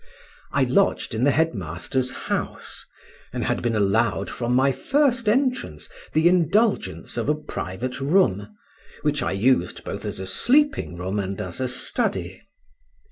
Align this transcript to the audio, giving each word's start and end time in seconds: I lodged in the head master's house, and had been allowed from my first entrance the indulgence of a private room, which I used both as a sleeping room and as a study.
I 0.51 0.63
lodged 0.63 1.13
in 1.13 1.25
the 1.25 1.29
head 1.29 1.53
master's 1.53 2.09
house, 2.09 2.83
and 3.31 3.43
had 3.43 3.61
been 3.61 3.75
allowed 3.75 4.31
from 4.31 4.55
my 4.55 4.71
first 4.71 5.29
entrance 5.29 5.89
the 6.13 6.27
indulgence 6.27 7.17
of 7.17 7.29
a 7.29 7.35
private 7.35 7.99
room, 8.01 8.47
which 9.03 9.21
I 9.21 9.31
used 9.33 9.83
both 9.83 10.03
as 10.03 10.19
a 10.19 10.25
sleeping 10.25 10.95
room 10.97 11.19
and 11.19 11.39
as 11.39 11.61
a 11.61 11.67
study. 11.67 12.41